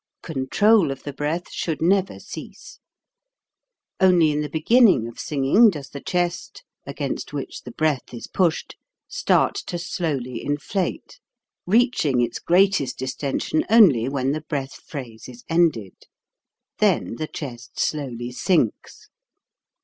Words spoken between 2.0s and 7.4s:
cease. Only in the beginning of singing does the chest against